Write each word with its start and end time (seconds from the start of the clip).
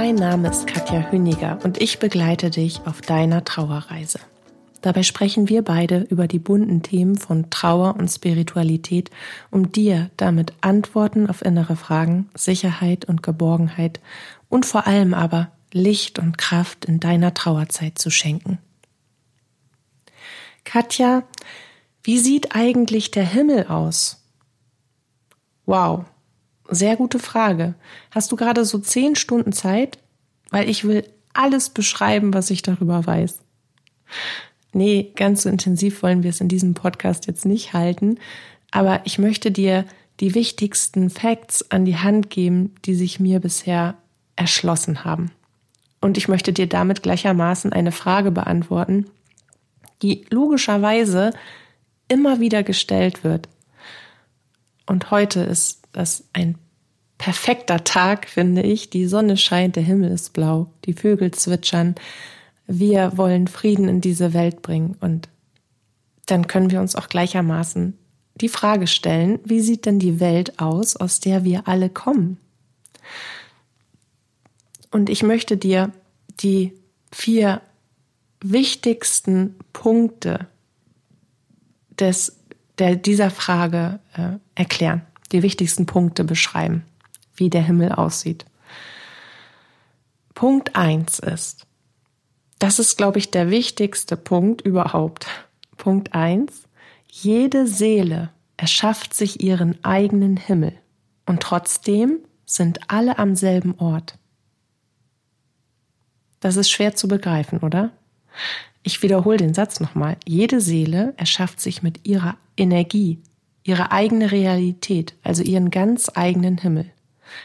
Mein 0.00 0.14
Name 0.14 0.48
ist 0.48 0.68
Katja 0.68 1.10
Hüniger 1.10 1.58
und 1.64 1.82
ich 1.82 1.98
begleite 1.98 2.50
dich 2.50 2.82
auf 2.84 3.00
deiner 3.00 3.44
Trauerreise. 3.44 4.20
Dabei 4.80 5.02
sprechen 5.02 5.48
wir 5.48 5.62
beide 5.62 6.02
über 6.02 6.28
die 6.28 6.38
bunten 6.38 6.84
Themen 6.84 7.16
von 7.16 7.50
Trauer 7.50 7.96
und 7.96 8.06
Spiritualität, 8.06 9.10
um 9.50 9.72
dir 9.72 10.12
damit 10.16 10.52
Antworten 10.60 11.28
auf 11.28 11.44
innere 11.44 11.74
Fragen, 11.74 12.30
Sicherheit 12.36 13.06
und 13.06 13.24
Geborgenheit 13.24 13.98
und 14.48 14.66
vor 14.66 14.86
allem 14.86 15.14
aber 15.14 15.50
Licht 15.72 16.20
und 16.20 16.38
Kraft 16.38 16.84
in 16.84 17.00
deiner 17.00 17.34
Trauerzeit 17.34 17.98
zu 17.98 18.08
schenken. 18.08 18.58
Katja, 20.62 21.24
wie 22.04 22.20
sieht 22.20 22.54
eigentlich 22.54 23.10
der 23.10 23.26
Himmel 23.26 23.66
aus? 23.66 24.22
Wow, 25.66 26.04
sehr 26.68 26.96
gute 26.96 27.18
Frage. 27.18 27.74
Hast 28.10 28.30
du 28.32 28.36
gerade 28.36 28.64
so 28.64 28.78
zehn 28.78 29.16
Stunden 29.16 29.52
Zeit? 29.52 29.98
Weil 30.50 30.68
ich 30.68 30.84
will 30.84 31.04
alles 31.34 31.70
beschreiben, 31.70 32.34
was 32.34 32.50
ich 32.50 32.62
darüber 32.62 33.06
weiß. 33.06 33.40
Nee, 34.72 35.12
ganz 35.16 35.42
so 35.42 35.48
intensiv 35.48 36.02
wollen 36.02 36.22
wir 36.22 36.30
es 36.30 36.40
in 36.40 36.48
diesem 36.48 36.74
Podcast 36.74 37.26
jetzt 37.26 37.44
nicht 37.44 37.72
halten, 37.72 38.18
aber 38.70 39.00
ich 39.04 39.18
möchte 39.18 39.50
dir 39.50 39.84
die 40.20 40.34
wichtigsten 40.34 41.10
Facts 41.10 41.70
an 41.70 41.84
die 41.84 41.96
Hand 41.96 42.28
geben, 42.28 42.74
die 42.84 42.94
sich 42.94 43.20
mir 43.20 43.40
bisher 43.40 43.96
erschlossen 44.36 45.04
haben. 45.04 45.30
Und 46.00 46.18
ich 46.18 46.28
möchte 46.28 46.52
dir 46.52 46.66
damit 46.66 47.02
gleichermaßen 47.02 47.72
eine 47.72 47.92
Frage 47.92 48.30
beantworten, 48.30 49.06
die 50.02 50.26
logischerweise 50.30 51.32
immer 52.08 52.40
wieder 52.40 52.62
gestellt 52.62 53.24
wird. 53.24 53.48
Und 54.86 55.10
heute 55.10 55.40
ist 55.40 55.77
das 55.92 56.24
ein 56.32 56.56
perfekter 57.18 57.84
Tag, 57.84 58.28
finde 58.28 58.62
ich. 58.62 58.90
Die 58.90 59.06
Sonne 59.06 59.36
scheint, 59.36 59.76
der 59.76 59.82
Himmel 59.82 60.10
ist 60.10 60.32
blau, 60.32 60.70
die 60.84 60.92
Vögel 60.92 61.32
zwitschern. 61.32 61.94
Wir 62.66 63.16
wollen 63.16 63.48
Frieden 63.48 63.88
in 63.88 64.00
diese 64.00 64.32
Welt 64.34 64.62
bringen 64.62 64.96
und 65.00 65.28
dann 66.26 66.46
können 66.46 66.70
wir 66.70 66.80
uns 66.80 66.94
auch 66.94 67.08
gleichermaßen 67.08 67.96
die 68.34 68.48
Frage 68.48 68.86
stellen, 68.86 69.40
wie 69.44 69.60
sieht 69.60 69.86
denn 69.86 69.98
die 69.98 70.20
Welt 70.20 70.60
aus, 70.60 70.94
aus 70.94 71.20
der 71.20 71.44
wir 71.44 71.66
alle 71.66 71.90
kommen? 71.90 72.38
Und 74.90 75.10
ich 75.10 75.22
möchte 75.22 75.56
dir 75.56 75.92
die 76.40 76.72
vier 77.12 77.62
wichtigsten 78.40 79.56
Punkte 79.72 80.46
des 81.90 82.36
der 82.78 82.94
dieser 82.94 83.30
Frage 83.30 83.98
äh, 84.14 84.38
erklären, 84.54 85.02
die 85.32 85.42
wichtigsten 85.42 85.86
Punkte 85.86 86.24
beschreiben, 86.24 86.84
wie 87.34 87.50
der 87.50 87.62
Himmel 87.62 87.92
aussieht. 87.92 88.44
Punkt 90.34 90.76
eins 90.76 91.18
ist, 91.18 91.66
das 92.58 92.78
ist, 92.78 92.96
glaube 92.96 93.18
ich, 93.18 93.30
der 93.30 93.50
wichtigste 93.50 94.16
Punkt 94.16 94.62
überhaupt. 94.62 95.26
Punkt 95.76 96.14
eins: 96.14 96.64
jede 97.08 97.66
Seele 97.66 98.30
erschafft 98.56 99.14
sich 99.14 99.42
ihren 99.42 99.82
eigenen 99.84 100.36
Himmel 100.36 100.72
und 101.26 101.40
trotzdem 101.40 102.18
sind 102.44 102.80
alle 102.88 103.18
am 103.18 103.36
selben 103.36 103.74
Ort. 103.78 104.18
Das 106.40 106.56
ist 106.56 106.70
schwer 106.70 106.94
zu 106.94 107.08
begreifen, 107.08 107.58
oder? 107.58 107.90
Ich 108.82 109.02
wiederhole 109.02 109.36
den 109.36 109.54
Satz 109.54 109.80
nochmal. 109.80 110.16
Jede 110.24 110.60
Seele 110.60 111.14
erschafft 111.16 111.60
sich 111.60 111.82
mit 111.82 112.06
ihrer 112.06 112.36
Energie, 112.56 113.20
ihre 113.68 113.92
eigene 113.92 114.32
Realität, 114.32 115.14
also 115.22 115.42
ihren 115.42 115.70
ganz 115.70 116.10
eigenen 116.14 116.56
Himmel. 116.56 116.90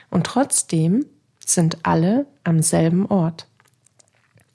Und 0.10 0.26
trotzdem 0.26 1.06
sind 1.46 1.80
alle 1.84 2.26
am 2.46 2.62
selben 2.62 3.06
Ort. 3.08 3.48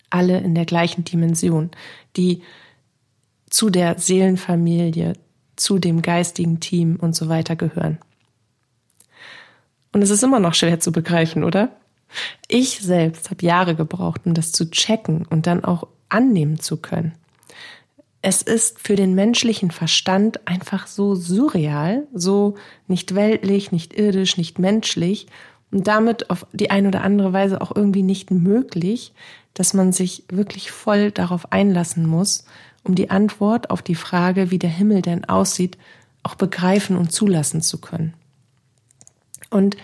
Alle 0.08 0.38
in 0.38 0.54
der 0.54 0.64
gleichen 0.64 1.04
Dimension, 1.04 1.70
die 2.16 2.42
zu 3.50 3.68
der 3.68 3.98
Seelenfamilie, 3.98 5.12
zu 5.56 5.78
dem 5.78 6.00
geistigen 6.00 6.60
Team 6.60 6.96
und 6.96 7.14
so 7.14 7.28
weiter 7.28 7.54
gehören. 7.54 7.98
Und 9.92 10.00
es 10.00 10.08
ist 10.08 10.22
immer 10.22 10.40
noch 10.40 10.54
schwer 10.54 10.80
zu 10.80 10.90
begreifen, 10.90 11.44
oder? 11.44 11.76
Ich 12.46 12.80
selbst 12.80 13.30
habe 13.30 13.44
Jahre 13.44 13.74
gebraucht, 13.74 14.22
um 14.24 14.32
das 14.32 14.52
zu 14.52 14.70
checken 14.70 15.26
und 15.26 15.46
dann 15.46 15.64
auch 15.64 15.86
annehmen 16.08 16.58
zu 16.58 16.78
können. 16.78 17.12
Es 18.20 18.42
ist 18.42 18.80
für 18.80 18.96
den 18.96 19.14
menschlichen 19.14 19.70
Verstand 19.70 20.46
einfach 20.46 20.86
so 20.86 21.14
surreal, 21.14 22.06
so 22.12 22.56
nicht 22.88 23.14
weltlich, 23.14 23.70
nicht 23.70 23.96
irdisch, 23.96 24.36
nicht 24.36 24.58
menschlich 24.58 25.28
und 25.70 25.86
damit 25.86 26.30
auf 26.30 26.46
die 26.52 26.70
eine 26.70 26.88
oder 26.88 27.02
andere 27.02 27.32
Weise 27.32 27.60
auch 27.60 27.74
irgendwie 27.74 28.02
nicht 28.02 28.30
möglich, 28.30 29.12
dass 29.54 29.74
man 29.74 29.92
sich 29.92 30.24
wirklich 30.28 30.70
voll 30.70 31.10
darauf 31.10 31.52
einlassen 31.52 32.06
muss, 32.06 32.44
um 32.84 32.94
die 32.94 33.10
Antwort 33.10 33.70
auf 33.70 33.82
die 33.82 33.94
Frage, 33.94 34.50
wie 34.50 34.58
der 34.58 34.70
Himmel 34.70 35.02
denn 35.02 35.24
aussieht, 35.24 35.78
auch 36.22 36.34
begreifen 36.34 36.96
und 36.96 37.12
zulassen 37.12 37.62
zu 37.62 37.80
können. 37.80 38.14
Und 39.50 39.76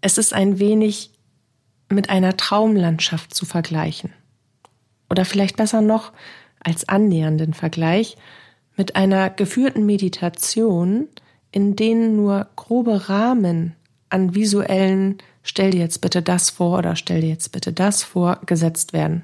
es 0.00 0.18
ist 0.18 0.32
ein 0.32 0.58
wenig 0.58 1.10
mit 1.88 2.10
einer 2.10 2.36
Traumlandschaft 2.36 3.34
zu 3.34 3.44
vergleichen. 3.44 4.12
Oder 5.10 5.24
vielleicht 5.24 5.56
besser 5.56 5.80
noch 5.80 6.12
als 6.64 6.88
annähernden 6.88 7.54
Vergleich 7.54 8.16
mit 8.76 8.96
einer 8.96 9.30
geführten 9.30 9.84
Meditation, 9.86 11.08
in 11.50 11.76
denen 11.76 12.16
nur 12.16 12.48
grobe 12.56 13.08
Rahmen 13.08 13.74
an 14.08 14.34
visuellen 14.34 15.18
Stell 15.42 15.72
dir 15.72 15.80
jetzt 15.80 16.00
bitte 16.00 16.22
das 16.22 16.50
vor 16.50 16.78
oder 16.78 16.96
stell 16.96 17.20
dir 17.20 17.28
jetzt 17.28 17.50
bitte 17.50 17.72
das 17.72 18.02
vor 18.02 18.40
gesetzt 18.46 18.92
werden. 18.92 19.22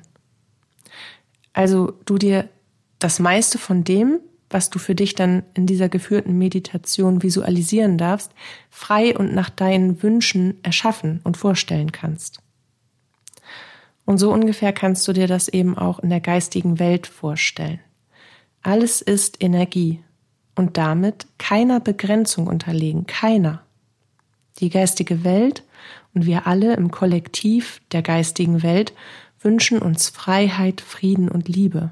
Also 1.53 1.93
du 2.05 2.19
dir 2.19 2.49
das 2.99 3.21
meiste 3.21 3.59
von 3.59 3.85
dem, 3.85 4.21
was 4.51 4.71
du 4.71 4.79
für 4.79 4.95
dich 4.95 5.15
dann 5.15 5.45
in 5.55 5.67
dieser 5.67 5.89
geführten 5.89 6.37
Meditation 6.39 7.23
visualisieren 7.23 7.99
darfst, 7.99 8.33
frei 8.71 9.17
und 9.17 9.35
nach 9.35 9.51
deinen 9.51 10.03
Wünschen 10.03 10.59
erschaffen 10.63 11.21
und 11.23 11.37
vorstellen 11.37 11.93
kannst. 11.93 12.41
Und 14.09 14.17
so 14.17 14.33
ungefähr 14.33 14.73
kannst 14.73 15.07
du 15.07 15.13
dir 15.13 15.27
das 15.27 15.49
eben 15.49 15.77
auch 15.77 15.99
in 15.99 16.09
der 16.09 16.21
geistigen 16.21 16.79
Welt 16.79 17.07
vorstellen. 17.07 17.79
Alles 18.63 19.03
ist 19.03 19.43
Energie 19.43 20.03
und 20.55 20.79
damit 20.79 21.27
keiner 21.37 21.79
Begrenzung 21.79 22.47
unterlegen, 22.47 23.07
keiner. 23.07 23.65
Die 24.61 24.71
geistige 24.71 25.25
Welt 25.25 25.63
und 26.15 26.25
wir 26.25 26.47
alle 26.47 26.73
im 26.77 26.91
Kollektiv 26.91 27.83
der 27.93 28.01
geistigen 28.01 28.63
Welt 28.63 28.95
wünschen 29.41 29.79
uns 29.79 30.09
Freiheit, 30.09 30.81
Frieden 30.81 31.29
und 31.29 31.47
Liebe. 31.47 31.91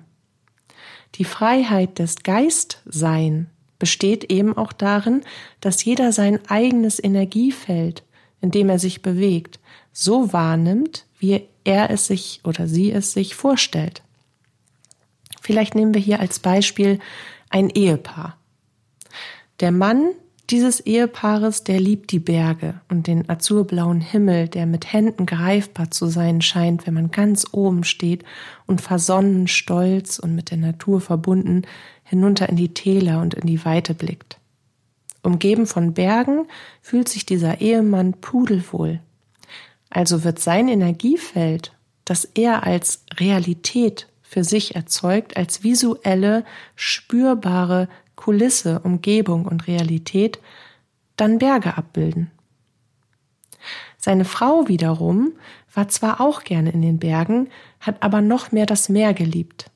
Die 1.16 1.24
Freiheit 1.24 1.98
des 1.98 2.22
Geistsein 2.22 3.50
besteht 3.78 4.32
eben 4.32 4.56
auch 4.56 4.72
darin, 4.72 5.20
dass 5.60 5.84
jeder 5.84 6.12
sein 6.12 6.38
eigenes 6.48 6.98
Energiefeld, 6.98 8.04
in 8.40 8.52
dem 8.52 8.70
er 8.70 8.78
sich 8.78 9.02
bewegt, 9.02 9.60
so 9.92 10.32
wahrnimmt, 10.32 11.04
wie 11.18 11.46
er 11.66 11.90
es 11.90 12.06
sich 12.06 12.40
oder 12.44 12.68
sie 12.68 12.92
es 12.92 13.12
sich 13.12 13.34
vorstellt. 13.34 14.02
Vielleicht 15.40 15.74
nehmen 15.74 15.94
wir 15.94 16.00
hier 16.00 16.20
als 16.20 16.38
Beispiel 16.38 16.98
ein 17.50 17.70
Ehepaar. 17.70 18.36
Der 19.60 19.70
Mann 19.70 20.10
dieses 20.50 20.78
Ehepaares, 20.78 21.64
der 21.64 21.80
liebt 21.80 22.12
die 22.12 22.20
Berge 22.20 22.80
und 22.88 23.08
den 23.08 23.28
azurblauen 23.28 24.00
Himmel, 24.00 24.46
der 24.46 24.66
mit 24.66 24.92
Händen 24.92 25.26
greifbar 25.26 25.90
zu 25.90 26.06
sein 26.06 26.40
scheint, 26.40 26.86
wenn 26.86 26.94
man 26.94 27.10
ganz 27.10 27.46
oben 27.50 27.82
steht 27.82 28.22
und 28.66 28.80
versonnen, 28.80 29.48
stolz 29.48 30.20
und 30.20 30.36
mit 30.36 30.52
der 30.52 30.58
Natur 30.58 31.00
verbunden 31.00 31.62
hinunter 32.04 32.48
in 32.48 32.54
die 32.54 32.74
Täler 32.74 33.20
und 33.20 33.34
in 33.34 33.48
die 33.48 33.64
Weite 33.64 33.92
blickt. 33.92 34.38
Umgeben 35.24 35.66
von 35.66 35.94
Bergen 35.94 36.46
fühlt 36.80 37.08
sich 37.08 37.26
dieser 37.26 37.60
Ehemann 37.60 38.12
pudelwohl. 38.12 39.00
Also 39.90 40.24
wird 40.24 40.38
sein 40.38 40.68
Energiefeld, 40.68 41.72
das 42.04 42.24
er 42.24 42.64
als 42.64 43.04
Realität 43.18 44.08
für 44.22 44.44
sich 44.44 44.74
erzeugt, 44.74 45.36
als 45.36 45.62
visuelle, 45.62 46.44
spürbare 46.74 47.88
Kulisse, 48.16 48.80
Umgebung 48.80 49.46
und 49.46 49.66
Realität, 49.66 50.40
dann 51.16 51.38
Berge 51.38 51.76
abbilden. 51.76 52.30
Seine 53.98 54.24
Frau 54.24 54.68
wiederum 54.68 55.32
war 55.74 55.88
zwar 55.88 56.20
auch 56.20 56.44
gerne 56.44 56.70
in 56.70 56.82
den 56.82 56.98
Bergen, 56.98 57.48
hat 57.80 58.02
aber 58.02 58.20
noch 58.20 58.52
mehr 58.52 58.66
das 58.66 58.88
Meer 58.88 59.14
geliebt. 59.14 59.70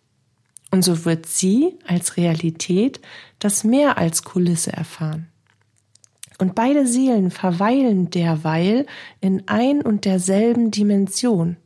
Und 0.71 0.83
so 0.83 1.05
wird 1.05 1.27
sie 1.27 1.75
als 1.87 2.17
Realität 2.17 3.01
das 3.39 3.65
Meer 3.65 3.99
als 3.99 4.23
Kulisse 4.23 4.73
erfahren. 4.73 5.30
Und 6.41 6.55
beide 6.55 6.87
Seelen 6.87 7.31
verweilen 7.31 8.09
derweil 8.09 8.87
in 9.21 9.47
ein 9.47 9.83
und 9.83 10.07
derselben 10.07 10.71
Dimension. 10.71 11.59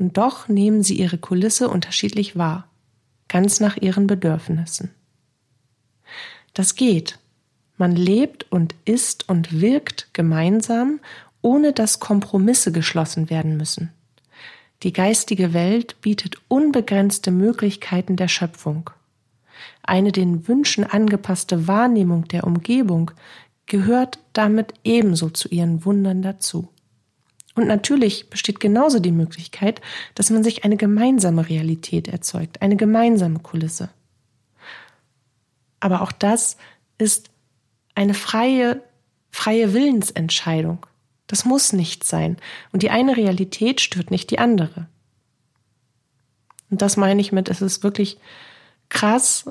Und 0.00 0.16
doch 0.16 0.48
nehmen 0.48 0.82
sie 0.82 0.98
ihre 0.98 1.16
Kulisse 1.16 1.68
unterschiedlich 1.68 2.36
wahr, 2.36 2.66
ganz 3.28 3.60
nach 3.60 3.76
ihren 3.76 4.08
Bedürfnissen. 4.08 4.90
Das 6.54 6.74
geht. 6.74 7.20
Man 7.76 7.94
lebt 7.94 8.50
und 8.50 8.74
ist 8.84 9.28
und 9.28 9.60
wirkt 9.60 10.12
gemeinsam, 10.12 10.98
ohne 11.40 11.72
dass 11.72 12.00
Kompromisse 12.00 12.72
geschlossen 12.72 13.30
werden 13.30 13.56
müssen. 13.56 13.92
Die 14.82 14.92
geistige 14.92 15.54
Welt 15.54 16.00
bietet 16.00 16.38
unbegrenzte 16.48 17.30
Möglichkeiten 17.30 18.16
der 18.16 18.28
Schöpfung. 18.28 18.90
Eine 19.84 20.10
den 20.10 20.48
Wünschen 20.48 20.82
angepasste 20.82 21.68
Wahrnehmung 21.68 22.26
der 22.26 22.42
Umgebung 22.44 23.12
gehört 23.70 24.18
damit 24.32 24.74
ebenso 24.82 25.30
zu 25.30 25.48
ihren 25.48 25.84
Wundern 25.84 26.22
dazu. 26.22 26.68
Und 27.54 27.68
natürlich 27.68 28.28
besteht 28.28 28.58
genauso 28.58 28.98
die 28.98 29.12
Möglichkeit, 29.12 29.80
dass 30.14 30.30
man 30.30 30.42
sich 30.42 30.64
eine 30.64 30.76
gemeinsame 30.76 31.48
Realität 31.48 32.08
erzeugt, 32.08 32.62
eine 32.62 32.76
gemeinsame 32.76 33.38
Kulisse. 33.38 33.88
Aber 35.78 36.02
auch 36.02 36.12
das 36.12 36.56
ist 36.98 37.30
eine 37.94 38.14
freie, 38.14 38.82
freie 39.30 39.72
Willensentscheidung. 39.72 40.84
Das 41.28 41.44
muss 41.44 41.72
nicht 41.72 42.02
sein. 42.02 42.38
Und 42.72 42.82
die 42.82 42.90
eine 42.90 43.16
Realität 43.16 43.80
stört 43.80 44.10
nicht 44.10 44.30
die 44.30 44.40
andere. 44.40 44.88
Und 46.70 46.82
das 46.82 46.96
meine 46.96 47.20
ich 47.20 47.30
mit, 47.30 47.48
es 47.48 47.62
ist 47.62 47.84
wirklich 47.84 48.18
krass, 48.90 49.50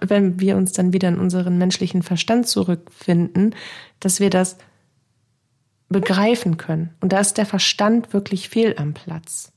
wenn 0.00 0.38
wir 0.38 0.56
uns 0.56 0.72
dann 0.72 0.92
wieder 0.92 1.08
in 1.08 1.18
unseren 1.18 1.58
menschlichen 1.58 2.02
Verstand 2.02 2.46
zurückfinden, 2.46 3.54
dass 3.98 4.20
wir 4.20 4.30
das 4.30 4.56
begreifen 5.88 6.56
können. 6.56 6.90
Und 7.00 7.12
da 7.12 7.20
ist 7.20 7.38
der 7.38 7.46
Verstand 7.46 8.12
wirklich 8.12 8.48
fehl 8.48 8.76
am 8.78 8.94
Platz. 8.94 9.52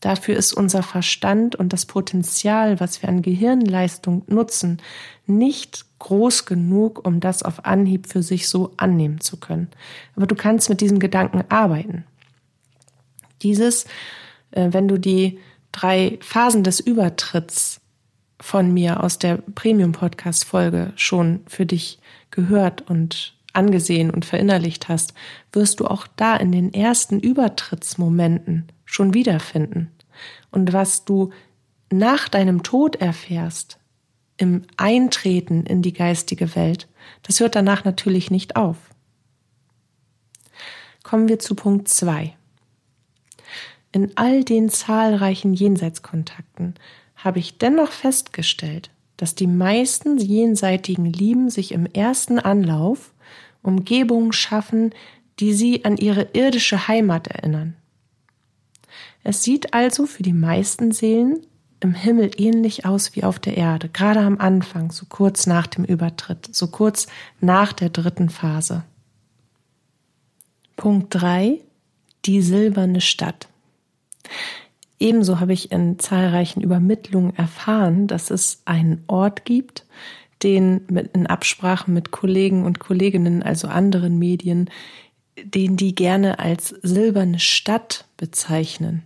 Dafür 0.00 0.36
ist 0.36 0.54
unser 0.54 0.82
Verstand 0.82 1.56
und 1.56 1.74
das 1.74 1.84
Potenzial, 1.84 2.80
was 2.80 3.02
wir 3.02 3.08
an 3.10 3.20
Gehirnleistung 3.20 4.24
nutzen, 4.28 4.80
nicht 5.26 5.84
groß 5.98 6.46
genug, 6.46 7.06
um 7.06 7.20
das 7.20 7.42
auf 7.42 7.66
Anhieb 7.66 8.06
für 8.06 8.22
sich 8.22 8.48
so 8.48 8.72
annehmen 8.78 9.20
zu 9.20 9.36
können. 9.36 9.68
Aber 10.16 10.26
du 10.26 10.34
kannst 10.34 10.70
mit 10.70 10.80
diesem 10.80 11.00
Gedanken 11.00 11.44
arbeiten. 11.50 12.04
Dieses, 13.42 13.84
äh, 14.52 14.68
wenn 14.70 14.88
du 14.88 14.98
die 14.98 15.38
drei 15.70 16.18
Phasen 16.22 16.64
des 16.64 16.80
Übertritts 16.80 17.79
von 18.40 18.72
mir 18.72 19.02
aus 19.02 19.18
der 19.18 19.36
Premium-Podcast-Folge 19.36 20.92
schon 20.96 21.40
für 21.46 21.66
dich 21.66 21.98
gehört 22.30 22.88
und 22.88 23.36
angesehen 23.52 24.10
und 24.10 24.24
verinnerlicht 24.24 24.88
hast, 24.88 25.14
wirst 25.52 25.80
du 25.80 25.86
auch 25.86 26.06
da 26.16 26.36
in 26.36 26.52
den 26.52 26.72
ersten 26.72 27.20
Übertrittsmomenten 27.20 28.68
schon 28.84 29.14
wiederfinden. 29.14 29.90
Und 30.50 30.72
was 30.72 31.04
du 31.04 31.30
nach 31.90 32.28
deinem 32.28 32.62
Tod 32.62 32.96
erfährst, 32.96 33.78
im 34.36 34.62
Eintreten 34.76 35.66
in 35.66 35.82
die 35.82 35.92
geistige 35.92 36.56
Welt, 36.56 36.88
das 37.22 37.40
hört 37.40 37.54
danach 37.54 37.84
natürlich 37.84 38.30
nicht 38.30 38.56
auf. 38.56 38.76
Kommen 41.02 41.28
wir 41.28 41.38
zu 41.38 41.54
Punkt 41.54 41.88
zwei. 41.88 42.36
In 43.92 44.12
all 44.16 44.44
den 44.44 44.68
zahlreichen 44.70 45.52
Jenseitskontakten 45.52 46.74
habe 47.22 47.38
ich 47.38 47.58
dennoch 47.58 47.92
festgestellt, 47.92 48.90
dass 49.16 49.34
die 49.34 49.46
meisten 49.46 50.18
jenseitigen 50.18 51.06
Lieben 51.06 51.50
sich 51.50 51.72
im 51.72 51.86
ersten 51.86 52.38
Anlauf 52.38 53.12
Umgebungen 53.62 54.32
schaffen, 54.32 54.94
die 55.38 55.52
sie 55.52 55.84
an 55.84 55.96
ihre 55.96 56.28
irdische 56.32 56.88
Heimat 56.88 57.28
erinnern. 57.28 57.76
Es 59.22 59.42
sieht 59.42 59.74
also 59.74 60.06
für 60.06 60.22
die 60.22 60.32
meisten 60.32 60.92
Seelen 60.92 61.46
im 61.80 61.94
Himmel 61.94 62.30
ähnlich 62.36 62.84
aus 62.84 63.14
wie 63.14 63.24
auf 63.24 63.38
der 63.38 63.56
Erde, 63.56 63.88
gerade 63.88 64.20
am 64.20 64.38
Anfang, 64.38 64.90
so 64.92 65.06
kurz 65.06 65.46
nach 65.46 65.66
dem 65.66 65.84
Übertritt, 65.84 66.48
so 66.54 66.68
kurz 66.68 67.06
nach 67.40 67.72
der 67.72 67.90
dritten 67.90 68.28
Phase. 68.28 68.84
Punkt 70.76 71.14
drei: 71.14 71.60
Die 72.24 72.42
silberne 72.42 73.00
Stadt. 73.00 73.48
Ebenso 75.00 75.40
habe 75.40 75.54
ich 75.54 75.72
in 75.72 75.98
zahlreichen 75.98 76.60
Übermittlungen 76.60 77.34
erfahren, 77.34 78.06
dass 78.06 78.30
es 78.30 78.60
einen 78.66 79.02
Ort 79.06 79.46
gibt, 79.46 79.86
den 80.42 80.82
mit, 80.88 81.14
in 81.14 81.26
Absprache 81.26 81.90
mit 81.90 82.10
Kollegen 82.10 82.64
und 82.64 82.78
Kolleginnen, 82.78 83.42
also 83.42 83.68
anderen 83.68 84.18
Medien, 84.18 84.68
den 85.42 85.78
die 85.78 85.94
gerne 85.94 86.38
als 86.38 86.68
silberne 86.82 87.38
Stadt 87.38 88.04
bezeichnen. 88.18 89.02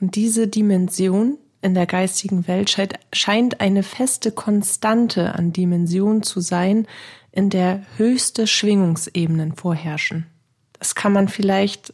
Und 0.00 0.14
diese 0.14 0.46
Dimension 0.46 1.38
in 1.62 1.74
der 1.74 1.86
geistigen 1.86 2.46
Welt 2.46 2.76
scheint, 3.12 3.60
eine 3.60 3.82
feste 3.82 4.30
Konstante 4.30 5.34
an 5.34 5.52
Dimension 5.52 6.22
zu 6.22 6.40
sein, 6.40 6.86
in 7.32 7.50
der 7.50 7.82
höchste 7.96 8.46
Schwingungsebenen 8.46 9.56
vorherrschen. 9.56 10.26
Das 10.78 10.94
kann 10.94 11.12
man 11.12 11.28
vielleicht 11.28 11.92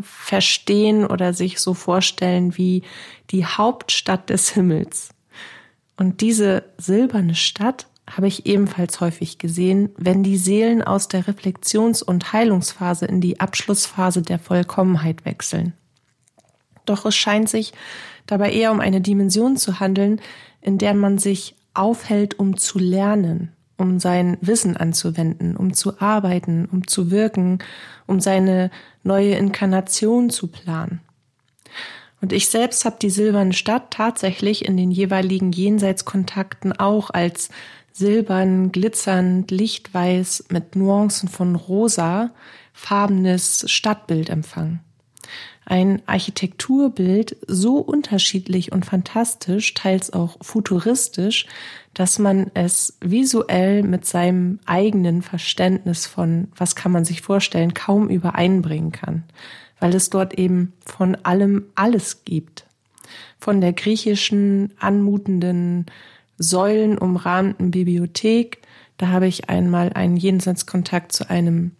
verstehen 0.00 1.06
oder 1.06 1.32
sich 1.32 1.60
so 1.60 1.74
vorstellen 1.74 2.56
wie 2.56 2.82
die 3.30 3.44
Hauptstadt 3.44 4.30
des 4.30 4.50
Himmels. 4.50 5.10
Und 5.96 6.20
diese 6.20 6.64
silberne 6.78 7.34
Stadt 7.34 7.86
habe 8.08 8.28
ich 8.28 8.46
ebenfalls 8.46 9.00
häufig 9.00 9.38
gesehen, 9.38 9.90
wenn 9.96 10.22
die 10.22 10.36
Seelen 10.36 10.82
aus 10.82 11.08
der 11.08 11.26
Reflexions- 11.26 12.02
und 12.02 12.32
Heilungsphase 12.32 13.06
in 13.06 13.20
die 13.20 13.40
Abschlussphase 13.40 14.22
der 14.22 14.38
Vollkommenheit 14.38 15.24
wechseln. 15.24 15.72
Doch 16.84 17.04
es 17.04 17.16
scheint 17.16 17.48
sich 17.48 17.72
dabei 18.26 18.52
eher 18.52 18.70
um 18.70 18.80
eine 18.80 19.00
Dimension 19.00 19.56
zu 19.56 19.80
handeln, 19.80 20.20
in 20.60 20.78
der 20.78 20.94
man 20.94 21.18
sich 21.18 21.56
aufhält, 21.74 22.38
um 22.38 22.56
zu 22.56 22.78
lernen, 22.78 23.55
um 23.76 23.98
sein 23.98 24.38
Wissen 24.40 24.76
anzuwenden, 24.76 25.56
um 25.56 25.74
zu 25.74 26.00
arbeiten, 26.00 26.66
um 26.70 26.86
zu 26.86 27.10
wirken, 27.10 27.58
um 28.06 28.20
seine 28.20 28.70
neue 29.02 29.34
Inkarnation 29.34 30.30
zu 30.30 30.48
planen. 30.48 31.00
Und 32.20 32.32
ich 32.32 32.48
selbst 32.48 32.84
habe 32.84 32.96
die 33.00 33.10
silberne 33.10 33.52
Stadt 33.52 33.90
tatsächlich 33.90 34.64
in 34.64 34.76
den 34.76 34.90
jeweiligen 34.90 35.52
Jenseitskontakten 35.52 36.72
auch 36.72 37.10
als 37.10 37.50
silbern, 37.92 38.72
glitzernd, 38.72 39.50
lichtweiß 39.50 40.46
mit 40.50 40.76
Nuancen 40.76 41.28
von 41.28 41.54
rosa 41.54 42.30
farbenes 42.72 43.64
Stadtbild 43.70 44.28
empfangen. 44.28 44.80
Ein 45.68 46.00
Architekturbild 46.06 47.38
so 47.48 47.78
unterschiedlich 47.78 48.70
und 48.70 48.86
fantastisch, 48.86 49.74
teils 49.74 50.12
auch 50.12 50.36
futuristisch, 50.40 51.46
dass 51.92 52.20
man 52.20 52.52
es 52.54 52.96
visuell 53.00 53.82
mit 53.82 54.06
seinem 54.06 54.60
eigenen 54.64 55.22
Verständnis 55.22 56.06
von, 56.06 56.46
was 56.56 56.76
kann 56.76 56.92
man 56.92 57.04
sich 57.04 57.20
vorstellen, 57.20 57.74
kaum 57.74 58.08
übereinbringen 58.08 58.92
kann, 58.92 59.24
weil 59.80 59.92
es 59.96 60.08
dort 60.08 60.34
eben 60.34 60.72
von 60.84 61.16
allem 61.16 61.64
alles 61.74 62.24
gibt. 62.24 62.64
Von 63.40 63.60
der 63.60 63.72
griechischen 63.72 64.72
anmutenden 64.78 65.86
säulenumrahmten 66.38 67.72
Bibliothek, 67.72 68.58
da 68.98 69.08
habe 69.08 69.26
ich 69.26 69.48
einmal 69.48 69.92
einen 69.94 70.16
Jenseitskontakt 70.16 71.10
zu 71.10 71.28
einem 71.28 71.72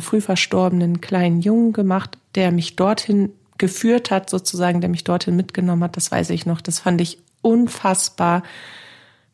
früh 0.00 0.20
verstorbenen 0.20 1.00
kleinen 1.00 1.40
Jungen 1.40 1.72
gemacht, 1.72 2.18
der 2.34 2.52
mich 2.52 2.76
dorthin 2.76 3.30
geführt 3.58 4.10
hat, 4.10 4.30
sozusagen, 4.30 4.80
der 4.80 4.90
mich 4.90 5.04
dorthin 5.04 5.36
mitgenommen 5.36 5.84
hat, 5.84 5.96
das 5.96 6.10
weiß 6.10 6.30
ich 6.30 6.46
noch. 6.46 6.60
Das 6.60 6.80
fand 6.80 7.00
ich 7.00 7.18
unfassbar 7.42 8.42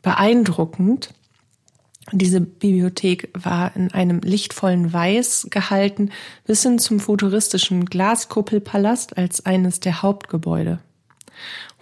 beeindruckend. 0.03 1.15
Diese 2.13 2.41
Bibliothek 2.41 3.31
war 3.35 3.77
in 3.77 3.93
einem 3.93 4.21
lichtvollen 4.21 4.93
Weiß 4.93 5.49
gehalten, 5.51 6.11
bis 6.47 6.63
hin 6.63 6.79
zum 6.79 7.01
futuristischen 7.01 7.85
Glaskuppelpalast 7.85 9.19
als 9.19 9.45
eines 9.45 9.81
der 9.81 10.03
Hauptgebäude. 10.03 10.79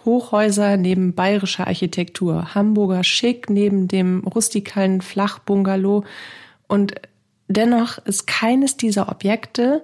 Hochhäuser 0.03 0.77
neben 0.77 1.13
bayerischer 1.13 1.67
Architektur, 1.67 2.55
Hamburger 2.55 3.03
Schick 3.03 3.49
neben 3.49 3.87
dem 3.87 4.19
rustikalen 4.19 5.01
Flachbungalow 5.01 6.03
und 6.67 6.95
dennoch 7.47 7.97
ist 7.99 8.27
keines 8.27 8.77
dieser 8.77 9.09
Objekte 9.09 9.83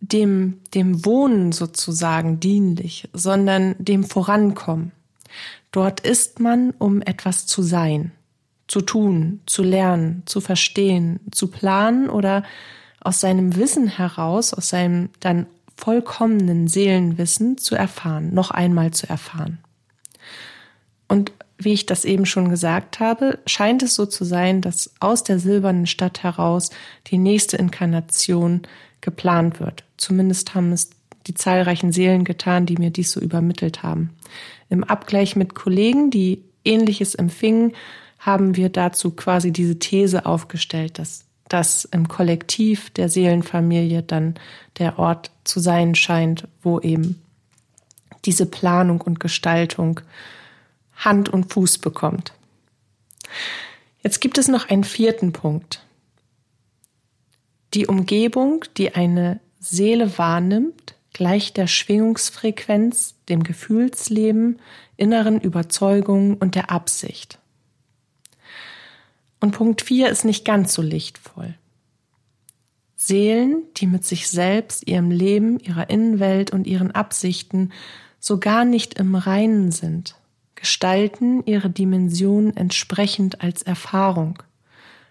dem, 0.00 0.60
dem 0.74 1.04
Wohnen 1.04 1.52
sozusagen 1.52 2.40
dienlich, 2.40 3.08
sondern 3.12 3.74
dem 3.78 4.04
Vorankommen. 4.04 4.92
Dort 5.72 6.00
ist 6.00 6.40
man, 6.40 6.70
um 6.78 7.02
etwas 7.02 7.46
zu 7.46 7.62
sein, 7.62 8.12
zu 8.68 8.80
tun, 8.80 9.40
zu 9.46 9.62
lernen, 9.62 10.22
zu 10.26 10.40
verstehen, 10.40 11.20
zu 11.30 11.48
planen 11.48 12.08
oder 12.08 12.44
aus 13.00 13.20
seinem 13.20 13.56
Wissen 13.56 13.86
heraus, 13.86 14.52
aus 14.52 14.68
seinem 14.68 15.10
dann 15.20 15.46
vollkommenen 15.76 16.68
Seelenwissen 16.68 17.58
zu 17.58 17.74
erfahren, 17.74 18.34
noch 18.34 18.50
einmal 18.50 18.92
zu 18.92 19.08
erfahren. 19.08 19.58
Und 21.08 21.32
wie 21.58 21.72
ich 21.72 21.86
das 21.86 22.04
eben 22.04 22.26
schon 22.26 22.50
gesagt 22.50 23.00
habe, 23.00 23.38
scheint 23.46 23.82
es 23.82 23.94
so 23.94 24.06
zu 24.06 24.24
sein, 24.24 24.60
dass 24.60 24.92
aus 25.00 25.24
der 25.24 25.38
silbernen 25.38 25.86
Stadt 25.86 26.22
heraus 26.22 26.70
die 27.06 27.18
nächste 27.18 27.56
Inkarnation 27.56 28.62
geplant 29.00 29.60
wird. 29.60 29.84
Zumindest 29.96 30.54
haben 30.54 30.72
es 30.72 30.90
die 31.26 31.34
zahlreichen 31.34 31.92
Seelen 31.92 32.24
getan, 32.24 32.66
die 32.66 32.76
mir 32.76 32.90
dies 32.90 33.10
so 33.10 33.20
übermittelt 33.20 33.82
haben. 33.82 34.10
Im 34.68 34.84
Abgleich 34.84 35.36
mit 35.36 35.54
Kollegen, 35.54 36.10
die 36.10 36.42
ähnliches 36.64 37.14
empfingen, 37.14 37.72
haben 38.18 38.56
wir 38.56 38.68
dazu 38.68 39.12
quasi 39.12 39.52
diese 39.52 39.78
These 39.78 40.26
aufgestellt, 40.26 40.98
dass 40.98 41.24
das 41.48 41.84
im 41.84 42.08
Kollektiv 42.08 42.90
der 42.90 43.08
Seelenfamilie 43.08 44.02
dann 44.02 44.34
der 44.78 44.98
Ort 44.98 45.30
zu 45.44 45.60
sein 45.60 45.94
scheint, 45.94 46.48
wo 46.62 46.80
eben 46.80 47.22
diese 48.24 48.46
Planung 48.46 49.00
und 49.00 49.20
Gestaltung 49.20 50.00
Hand 50.96 51.28
und 51.28 51.52
Fuß 51.52 51.78
bekommt. 51.78 52.32
Jetzt 54.02 54.20
gibt 54.20 54.38
es 54.38 54.48
noch 54.48 54.68
einen 54.68 54.84
vierten 54.84 55.32
Punkt. 55.32 55.84
Die 57.74 57.86
Umgebung, 57.86 58.64
die 58.76 58.94
eine 58.94 59.40
Seele 59.58 60.16
wahrnimmt, 60.18 60.94
gleicht 61.12 61.56
der 61.56 61.66
Schwingungsfrequenz, 61.66 63.14
dem 63.28 63.42
Gefühlsleben, 63.42 64.60
inneren 64.96 65.40
Überzeugungen 65.40 66.34
und 66.34 66.54
der 66.54 66.70
Absicht. 66.70 67.38
Und 69.40 69.52
Punkt 69.52 69.82
4 69.82 70.08
ist 70.08 70.24
nicht 70.24 70.44
ganz 70.44 70.72
so 70.72 70.82
lichtvoll. 70.82 71.54
Seelen, 72.96 73.62
die 73.76 73.86
mit 73.86 74.04
sich 74.04 74.28
selbst, 74.28 74.86
ihrem 74.86 75.10
Leben, 75.10 75.60
ihrer 75.60 75.90
Innenwelt 75.90 76.50
und 76.50 76.66
ihren 76.66 76.90
Absichten 76.90 77.72
so 78.18 78.38
gar 78.38 78.64
nicht 78.64 78.94
im 78.94 79.14
Reinen 79.14 79.70
sind, 79.70 80.16
gestalten 80.56 81.44
ihre 81.46 81.70
Dimension 81.70 82.56
entsprechend 82.56 83.42
als 83.42 83.62
Erfahrung, 83.62 84.42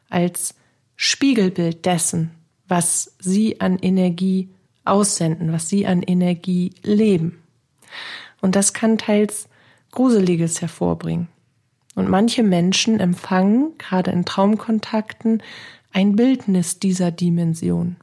als 0.09 0.55
Spiegelbild 0.97 1.85
dessen, 1.85 2.31
was 2.67 3.15
sie 3.19 3.61
an 3.61 3.79
Energie 3.79 4.49
aussenden, 4.83 5.51
was 5.51 5.69
sie 5.69 5.87
an 5.87 6.03
Energie 6.03 6.73
leben. 6.83 7.41
Und 8.41 8.55
das 8.55 8.73
kann 8.73 8.97
teils 8.97 9.47
Gruseliges 9.91 10.61
hervorbringen. 10.61 11.27
Und 11.95 12.09
manche 12.09 12.43
Menschen 12.43 12.99
empfangen, 12.99 13.77
gerade 13.77 14.11
in 14.11 14.25
Traumkontakten, 14.25 15.41
ein 15.93 16.15
Bildnis 16.15 16.79
dieser 16.79 17.11
Dimension. 17.11 17.95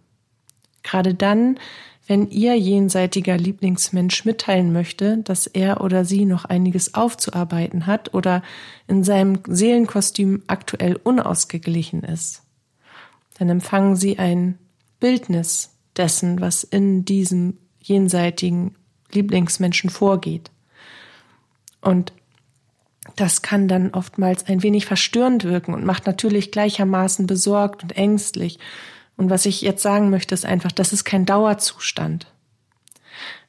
Gerade 0.83 1.15
dann, 1.15 1.59
wenn 2.07 2.29
ihr 2.31 2.57
jenseitiger 2.59 3.37
Lieblingsmensch 3.37 4.25
mitteilen 4.25 4.73
möchte, 4.73 5.19
dass 5.19 5.47
er 5.47 5.81
oder 5.83 6.05
sie 6.05 6.25
noch 6.25 6.45
einiges 6.45 6.95
aufzuarbeiten 6.95 7.87
hat 7.87 8.13
oder 8.13 8.43
in 8.89 9.05
seinem 9.05 9.41
Seelenkostüm 9.47 10.43
aktuell 10.49 10.97
unausgeglichen 10.97 12.03
ist, 12.03 12.43
dann 13.39 13.49
empfangen 13.49 13.97
sie 13.97 14.19
ein 14.19 14.59
Bildnis 14.99 15.71
dessen, 15.97 16.41
was 16.41 16.65
in 16.65 17.05
diesem 17.05 17.59
jenseitigen 17.81 18.75
Lieblingsmenschen 19.13 19.91
vorgeht. 19.91 20.51
Und 21.81 22.13
das 23.17 23.43
kann 23.43 23.69
dann 23.69 23.91
oftmals 23.91 24.47
ein 24.47 24.63
wenig 24.63 24.87
verstörend 24.87 25.45
wirken 25.45 25.75
und 25.75 25.85
macht 25.85 26.07
natürlich 26.07 26.53
gleichermaßen 26.53 27.27
besorgt 27.27 27.83
und 27.83 27.97
ängstlich. 27.97 28.59
Und 29.23 29.31
was 29.31 29.47
ich 29.47 29.63
jetzt 29.63 29.85
sagen 29.85 30.11
möchte, 30.11 30.35
ist 30.35 30.45
einfach, 30.45 30.73
das 30.73 30.93
ist 30.93 31.05
kein 31.05 31.25
Dauerzustand. 31.27 32.27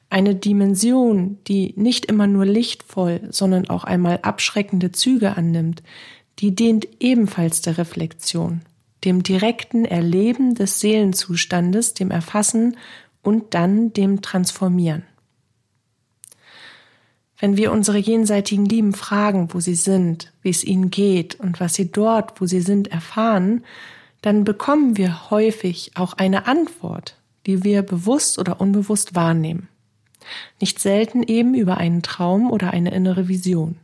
Eine 0.08 0.36
Dimension, 0.36 1.38
die 1.48 1.74
nicht 1.76 2.06
immer 2.06 2.28
nur 2.28 2.46
lichtvoll, 2.46 3.22
sondern 3.30 3.68
auch 3.68 3.82
einmal 3.82 4.20
abschreckende 4.22 4.92
Züge 4.92 5.36
annimmt, 5.36 5.82
die 6.38 6.54
dient 6.54 6.86
ebenfalls 7.00 7.60
der 7.60 7.76
Reflexion, 7.76 8.60
dem 9.04 9.24
direkten 9.24 9.84
Erleben 9.84 10.54
des 10.54 10.78
Seelenzustandes, 10.78 11.92
dem 11.92 12.12
Erfassen 12.12 12.76
und 13.20 13.54
dann 13.54 13.92
dem 13.92 14.22
Transformieren. 14.22 15.02
Wenn 17.40 17.56
wir 17.56 17.72
unsere 17.72 17.98
jenseitigen 17.98 18.64
Lieben 18.64 18.92
fragen, 18.92 19.48
wo 19.52 19.58
sie 19.58 19.74
sind, 19.74 20.32
wie 20.40 20.50
es 20.50 20.62
ihnen 20.62 20.92
geht 20.92 21.34
und 21.40 21.58
was 21.58 21.74
sie 21.74 21.90
dort, 21.90 22.40
wo 22.40 22.46
sie 22.46 22.60
sind, 22.60 22.92
erfahren, 22.92 23.64
dann 24.24 24.44
bekommen 24.44 24.96
wir 24.96 25.30
häufig 25.30 25.90
auch 25.96 26.14
eine 26.14 26.46
Antwort, 26.46 27.18
die 27.44 27.62
wir 27.62 27.82
bewusst 27.82 28.38
oder 28.38 28.58
unbewusst 28.58 29.14
wahrnehmen. 29.14 29.68
Nicht 30.62 30.78
selten 30.78 31.22
eben 31.22 31.54
über 31.54 31.76
einen 31.76 32.00
Traum 32.00 32.50
oder 32.50 32.70
eine 32.70 32.94
innere 32.94 33.28
Vision. 33.28 33.76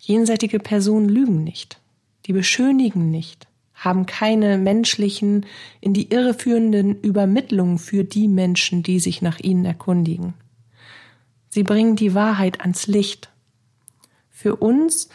Jenseitige 0.00 0.58
Personen 0.58 1.08
lügen 1.08 1.44
nicht, 1.44 1.78
die 2.26 2.32
beschönigen 2.32 3.12
nicht, 3.12 3.46
haben 3.72 4.04
keine 4.04 4.58
menschlichen, 4.58 5.46
in 5.80 5.94
die 5.94 6.10
Irre 6.10 6.34
führenden 6.34 7.00
Übermittlungen 7.00 7.78
für 7.78 8.02
die 8.02 8.26
Menschen, 8.26 8.82
die 8.82 8.98
sich 8.98 9.22
nach 9.22 9.38
ihnen 9.38 9.64
erkundigen. 9.64 10.34
Sie 11.50 11.62
bringen 11.62 11.94
die 11.94 12.14
Wahrheit 12.14 12.62
ans 12.62 12.88
Licht. 12.88 13.30
Für 14.28 14.56
uns 14.56 15.08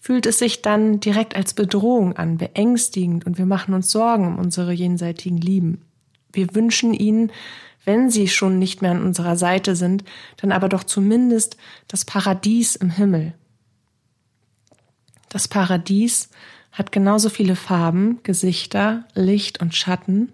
fühlt 0.00 0.26
es 0.26 0.38
sich 0.38 0.62
dann 0.62 0.98
direkt 0.98 1.36
als 1.36 1.54
Bedrohung 1.54 2.16
an, 2.16 2.38
beängstigend 2.38 3.26
und 3.26 3.38
wir 3.38 3.46
machen 3.46 3.74
uns 3.74 3.90
Sorgen 3.90 4.26
um 4.26 4.38
unsere 4.38 4.72
jenseitigen 4.72 5.36
Lieben. 5.36 5.82
Wir 6.32 6.54
wünschen 6.54 6.94
ihnen, 6.94 7.30
wenn 7.84 8.10
sie 8.10 8.28
schon 8.28 8.58
nicht 8.58 8.82
mehr 8.82 8.92
an 8.92 9.04
unserer 9.04 9.36
Seite 9.36 9.76
sind, 9.76 10.04
dann 10.38 10.52
aber 10.52 10.68
doch 10.68 10.84
zumindest 10.84 11.56
das 11.86 12.04
Paradies 12.04 12.76
im 12.76 12.90
Himmel. 12.90 13.34
Das 15.28 15.48
Paradies 15.48 16.30
hat 16.72 16.92
genauso 16.92 17.28
viele 17.28 17.56
Farben, 17.56 18.20
Gesichter, 18.22 19.04
Licht 19.14 19.60
und 19.60 19.74
Schatten 19.74 20.32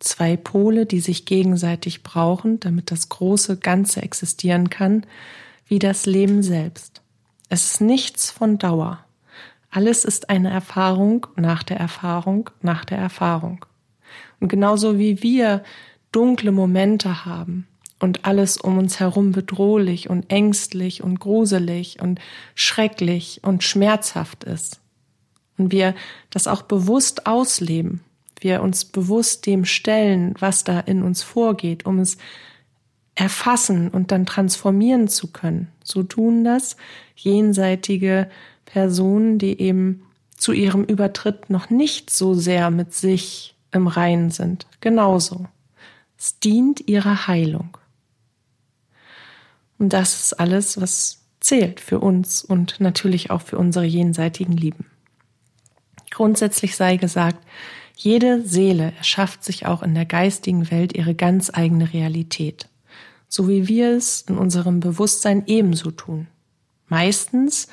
zwei 0.00 0.36
Pole, 0.36 0.86
die 0.86 1.00
sich 1.00 1.24
gegenseitig 1.24 2.02
brauchen, 2.02 2.60
damit 2.60 2.90
das 2.90 3.08
große 3.08 3.56
Ganze 3.58 4.02
existieren 4.02 4.70
kann, 4.70 5.04
wie 5.66 5.78
das 5.78 6.06
Leben 6.06 6.42
selbst. 6.42 7.02
Es 7.48 7.72
ist 7.72 7.80
nichts 7.80 8.30
von 8.30 8.58
Dauer. 8.58 9.04
Alles 9.70 10.04
ist 10.04 10.30
eine 10.30 10.50
Erfahrung 10.50 11.26
nach 11.36 11.62
der 11.62 11.78
Erfahrung 11.78 12.50
nach 12.62 12.84
der 12.84 12.98
Erfahrung. 12.98 13.64
Und 14.40 14.48
genauso 14.48 14.98
wie 14.98 15.22
wir 15.22 15.62
dunkle 16.12 16.52
Momente 16.52 17.24
haben 17.24 17.66
und 18.00 18.24
alles 18.24 18.56
um 18.56 18.78
uns 18.78 19.00
herum 19.00 19.32
bedrohlich 19.32 20.08
und 20.08 20.30
ängstlich 20.30 21.02
und 21.02 21.20
gruselig 21.20 22.00
und 22.00 22.20
schrecklich 22.54 23.40
und 23.42 23.62
schmerzhaft 23.62 24.44
ist, 24.44 24.80
und 25.58 25.72
wir 25.72 25.94
das 26.30 26.46
auch 26.46 26.62
bewusst 26.62 27.26
ausleben, 27.26 28.00
wir 28.40 28.62
uns 28.62 28.84
bewusst 28.84 29.44
dem 29.46 29.64
stellen, 29.64 30.34
was 30.38 30.62
da 30.62 30.78
in 30.80 31.02
uns 31.02 31.22
vorgeht, 31.22 31.84
um 31.84 31.98
es 31.98 32.16
erfassen 33.18 33.88
und 33.88 34.12
dann 34.12 34.26
transformieren 34.26 35.08
zu 35.08 35.32
können. 35.32 35.66
So 35.82 36.04
tun 36.04 36.44
das 36.44 36.76
jenseitige 37.16 38.30
Personen, 38.64 39.38
die 39.38 39.60
eben 39.60 40.04
zu 40.36 40.52
ihrem 40.52 40.84
Übertritt 40.84 41.50
noch 41.50 41.68
nicht 41.68 42.10
so 42.10 42.34
sehr 42.34 42.70
mit 42.70 42.94
sich 42.94 43.56
im 43.72 43.88
Reinen 43.88 44.30
sind. 44.30 44.66
Genauso. 44.80 45.46
Es 46.16 46.38
dient 46.38 46.88
ihrer 46.88 47.26
Heilung. 47.26 47.76
Und 49.78 49.92
das 49.92 50.20
ist 50.20 50.32
alles, 50.34 50.80
was 50.80 51.18
zählt 51.40 51.80
für 51.80 51.98
uns 51.98 52.44
und 52.44 52.78
natürlich 52.78 53.30
auch 53.30 53.42
für 53.42 53.58
unsere 53.58 53.84
jenseitigen 53.84 54.56
Lieben. 54.56 54.86
Grundsätzlich 56.12 56.76
sei 56.76 56.96
gesagt, 56.96 57.44
jede 57.96 58.42
Seele 58.42 58.92
erschafft 58.96 59.42
sich 59.42 59.66
auch 59.66 59.82
in 59.82 59.94
der 59.94 60.06
geistigen 60.06 60.70
Welt 60.70 60.96
ihre 60.96 61.16
ganz 61.16 61.50
eigene 61.52 61.92
Realität, 61.92 62.68
so 63.28 63.48
wie 63.48 63.68
wir 63.68 63.90
es 63.96 64.22
in 64.22 64.38
unserem 64.38 64.80
Bewusstsein 64.80 65.44
ebenso 65.46 65.90
tun. 65.90 66.26
Meistens 66.88 67.68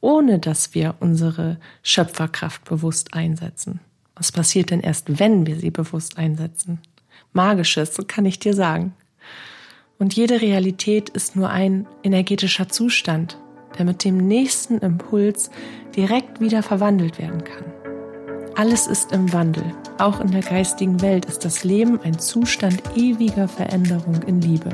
ohne 0.00 0.38
dass 0.38 0.74
wir 0.74 0.94
unsere 1.00 1.58
Schöpferkraft 1.82 2.64
bewusst 2.64 3.14
einsetzen. 3.14 3.80
Was 4.14 4.32
passiert 4.32 4.70
denn 4.70 4.80
erst, 4.80 5.18
wenn 5.18 5.46
wir 5.46 5.56
sie 5.56 5.70
bewusst 5.70 6.18
einsetzen? 6.18 6.78
Magisches, 7.32 7.96
kann 8.06 8.26
ich 8.26 8.38
dir 8.38 8.54
sagen. 8.54 8.94
Und 9.98 10.14
jede 10.14 10.40
Realität 10.40 11.10
ist 11.10 11.36
nur 11.36 11.50
ein 11.50 11.86
energetischer 12.02 12.68
Zustand, 12.68 13.38
der 13.78 13.84
mit 13.84 14.04
dem 14.04 14.16
nächsten 14.16 14.78
Impuls 14.78 15.50
direkt 15.94 16.40
wieder 16.40 16.62
verwandelt 16.62 17.18
werden 17.18 17.44
kann. 17.44 17.69
Alles 18.56 18.86
ist 18.86 19.12
im 19.12 19.32
Wandel. 19.32 19.64
Auch 19.98 20.20
in 20.20 20.30
der 20.30 20.42
geistigen 20.42 21.00
Welt 21.00 21.24
ist 21.24 21.44
das 21.44 21.64
Leben 21.64 22.00
ein 22.02 22.18
Zustand 22.18 22.82
ewiger 22.96 23.48
Veränderung 23.48 24.22
in 24.26 24.40
Liebe. 24.40 24.70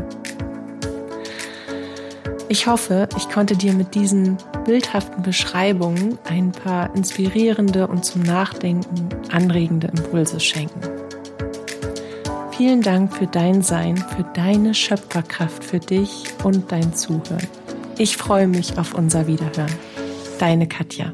Ich 2.48 2.66
hoffe, 2.66 3.08
ich 3.16 3.28
konnte 3.28 3.56
dir 3.56 3.72
mit 3.72 3.94
diesen 3.94 4.38
bildhaften 4.64 5.22
Beschreibungen 5.22 6.18
ein 6.28 6.52
paar 6.52 6.94
inspirierende 6.94 7.88
und 7.88 8.04
zum 8.04 8.22
Nachdenken 8.22 9.08
anregende 9.30 9.88
Impulse 9.88 10.38
schenken. 10.38 10.80
Vielen 12.56 12.82
Dank 12.82 13.12
für 13.12 13.26
dein 13.26 13.62
Sein, 13.62 13.96
für 13.96 14.24
deine 14.32 14.74
Schöpferkraft, 14.74 15.62
für 15.62 15.80
dich 15.80 16.24
und 16.42 16.72
dein 16.72 16.94
Zuhören. 16.94 17.46
Ich 17.98 18.16
freue 18.16 18.46
mich 18.46 18.78
auf 18.78 18.94
unser 18.94 19.26
Wiederhören. 19.26 19.74
Deine 20.38 20.66
Katja. 20.66 21.12